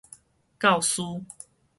[0.57, 0.99] 教師